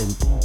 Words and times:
been 0.00 0.39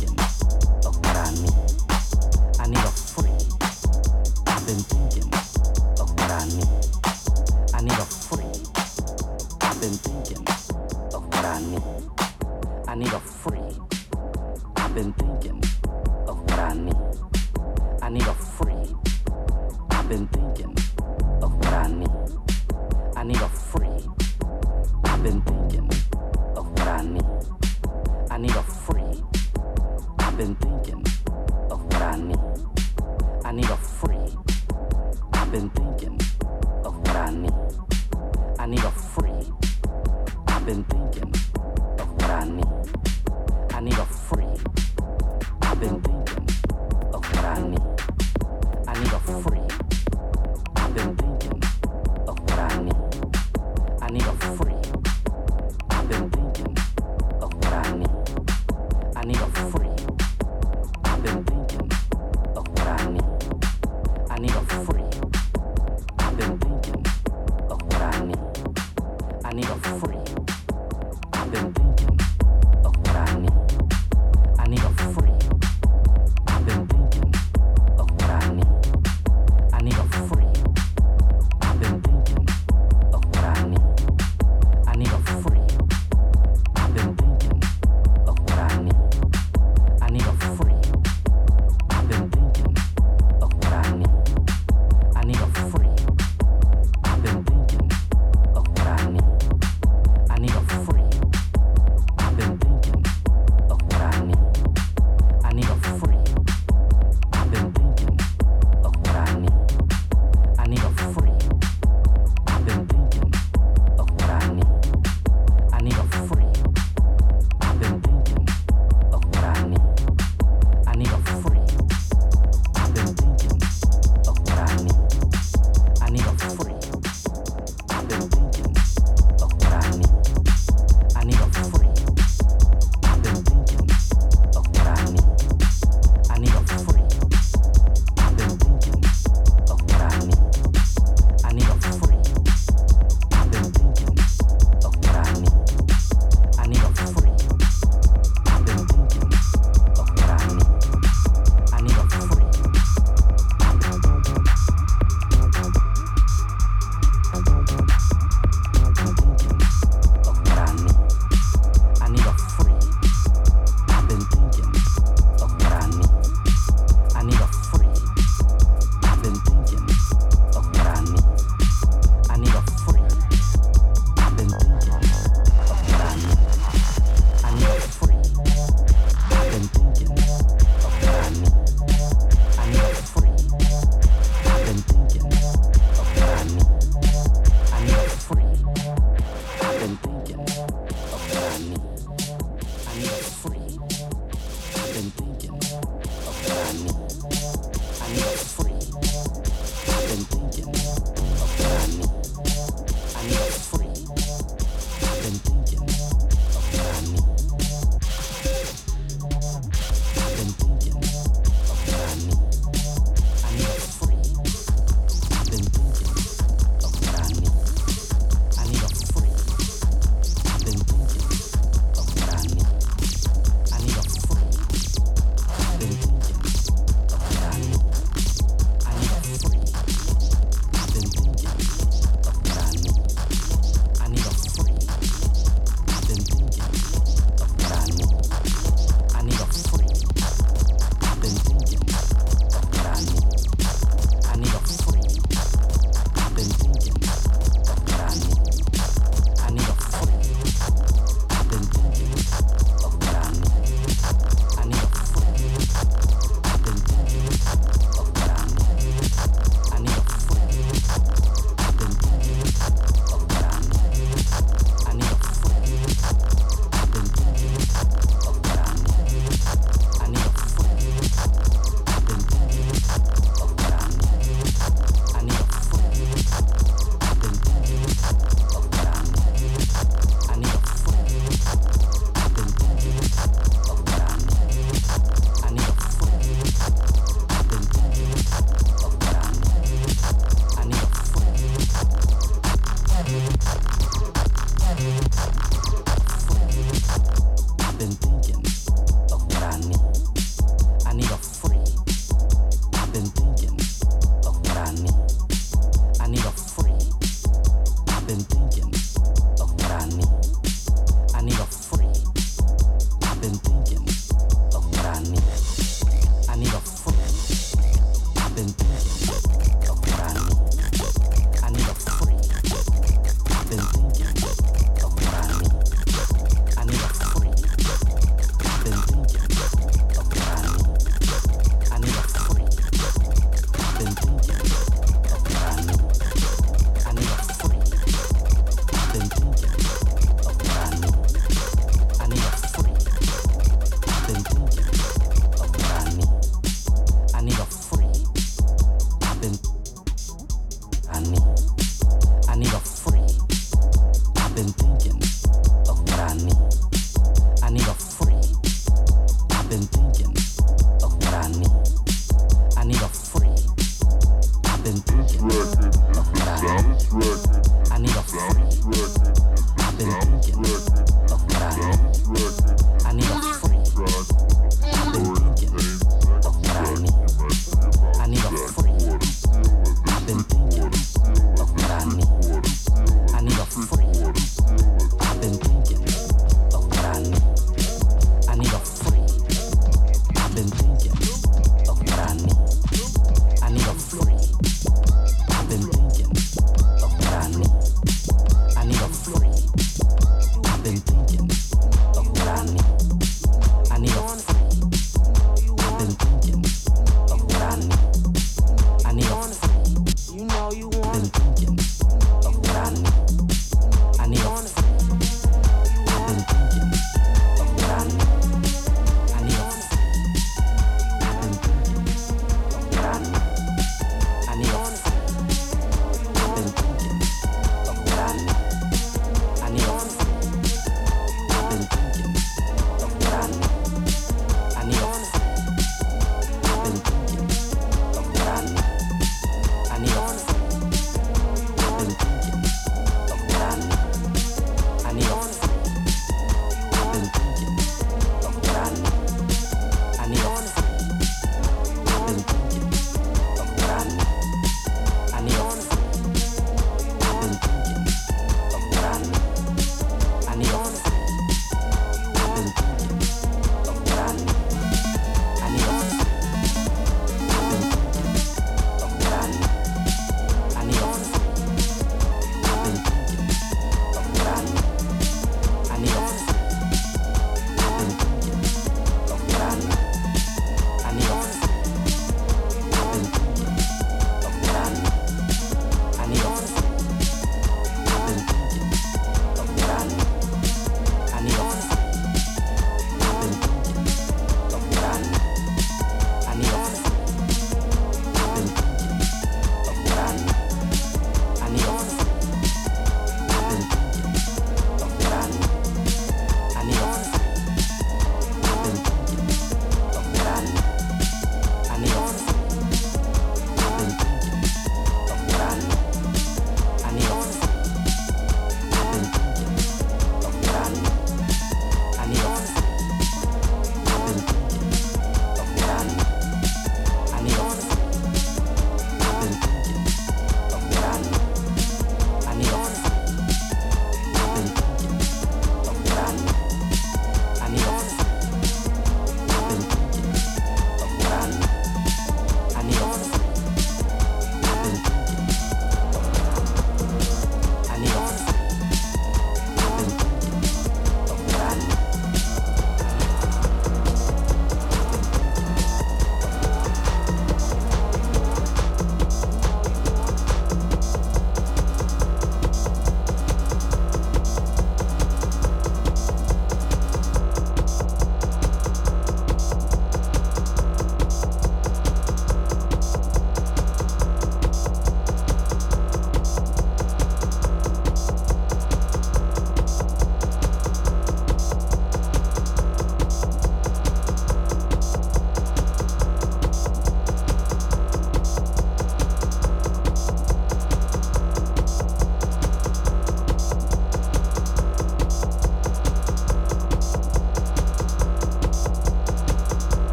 I 367.72 367.77
need 367.79 367.91
a 367.91 368.44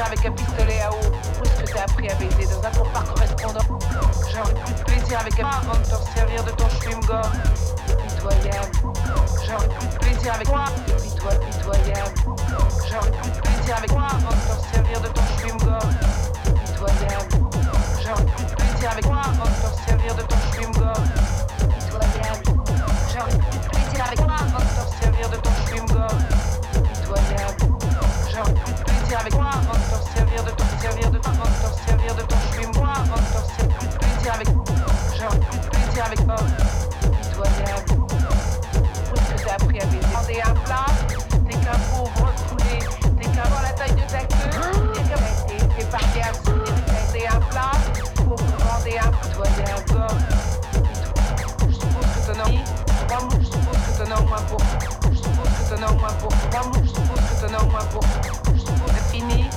avec 0.00 0.24
un 0.24 0.32
pistolet 0.32 0.80
à 0.80 0.90
eau. 0.90 0.96
Où 0.96 1.44
est-ce 1.44 1.62
que 1.62 1.72
t'as 1.76 1.82
appris 1.82 2.08
à 2.08 2.14
baiser 2.14 2.46
Dans 2.46 2.66
un 2.66 2.70
cours 2.70 2.88
par 2.92 3.04
correspondant 3.04 3.60
J'aurais 4.32 4.54
plus 4.54 4.74
de 4.74 4.84
plaisir 4.84 5.20
avec 5.20 5.38
un 5.40 5.46
avant 5.46 5.78
de 5.78 5.84
te 5.84 6.16
servir 6.16 6.44
de 6.44 6.50
ton 6.52 6.68
chewing-gum. 6.68 7.22
Pitoyable. 7.86 8.72
J'aurais 9.46 9.68
plus 9.68 9.88
de 9.88 9.98
plaisir 9.98 10.34
avec 10.34 10.48
toi. 10.48 10.64
Pito 10.86 11.28
pitoyable. 11.28 12.14
J'aurais 12.88 13.10
plus 13.10 13.30
de 13.30 13.40
plaisir 13.40 13.76
avec 13.76 13.92
moi 13.92 14.06
avant 14.10 14.30
de 14.30 14.62
te 14.62 14.74
servir 14.74 15.00
de 15.00 15.08
ton 15.08 15.22
chewing-gum. 15.36 15.88
Pitoyable. 16.64 17.28
J'aurais 18.02 18.24
plus 18.24 18.44
de 18.44 18.54
plaisir 18.54 18.90
avec 18.90 19.06
moi 19.06 19.20
avant 19.24 19.44
de 19.44 19.74
te 19.74 19.90
servir 19.90 20.14
de 20.14 20.22
ton 20.22 20.36
chewing-gum. 20.52 21.11
pour 56.22 56.30
trois 56.50 56.70
bouts, 56.70 56.80
que 56.80 57.46
t'en 57.46 57.54
as 57.54 57.62
au 57.64 57.70
moins 57.70 57.84
pour 57.86 58.02
c'est 58.94 59.16
fini. 59.16 59.51